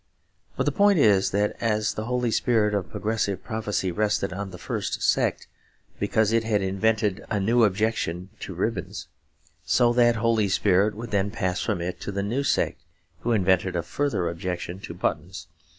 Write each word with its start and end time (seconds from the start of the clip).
But 0.57 0.65
the 0.65 0.71
point 0.71 0.97
is 0.97 1.29
that 1.29 1.55
as 1.61 1.93
the 1.93 2.05
holy 2.05 2.31
spirit 2.31 2.73
of 2.73 2.89
progressive 2.89 3.43
prophesy 3.43 3.91
rested 3.91 4.33
on 4.33 4.49
the 4.49 4.57
first 4.57 5.03
sect 5.03 5.45
because 5.99 6.31
it 6.31 6.43
had 6.43 6.63
invented 6.63 7.23
a 7.29 7.39
new 7.39 7.63
objection 7.63 8.29
to 8.39 8.55
ribbons, 8.55 9.09
so 9.63 9.93
that 9.93 10.15
holy 10.15 10.49
spirit 10.49 10.95
would 10.95 11.11
then 11.11 11.29
pass 11.29 11.61
from 11.61 11.81
it 11.81 12.01
to 12.01 12.11
the 12.11 12.23
new 12.23 12.43
sect 12.43 12.81
who 13.19 13.31
invented 13.31 13.75
a 13.75 13.83
further 13.83 14.27
objection 14.27 14.79
to 14.79 14.95
buttons. 14.95 15.45